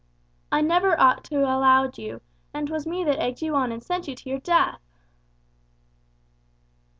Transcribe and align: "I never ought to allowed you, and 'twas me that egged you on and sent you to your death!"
"I 0.51 0.61
never 0.61 0.99
ought 0.99 1.23
to 1.25 1.41
allowed 1.43 1.99
you, 1.99 2.21
and 2.55 2.67
'twas 2.67 2.87
me 2.87 3.03
that 3.03 3.19
egged 3.19 3.43
you 3.43 3.53
on 3.53 3.71
and 3.71 3.83
sent 3.83 4.07
you 4.07 4.15
to 4.15 4.29
your 4.31 4.39
death!" 4.39 4.81